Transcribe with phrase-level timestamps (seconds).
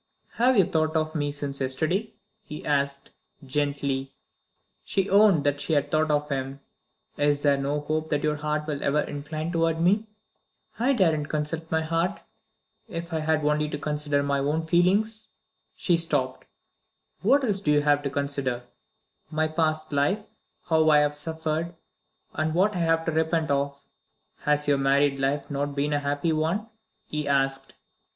[0.33, 2.11] "Have you thought of me since yesterday?"
[2.41, 3.11] he asked
[3.45, 4.15] gently.
[4.83, 6.59] She owned that she had thought of him.
[7.17, 10.07] "Is there no hope that your heart will ever incline toward me?"
[10.79, 12.19] "I daren't consult my heart.
[12.87, 15.29] If I had only to consider my own feelings"
[15.77, 16.45] She stopped.
[17.21, 18.63] "What else have you to consider?"
[19.29, 20.25] "My past life
[20.65, 21.75] how I have suffered,
[22.33, 23.79] and what I have to repent of."
[24.45, 26.65] "Has your married life not been a happy one?"
[27.05, 27.75] he asked.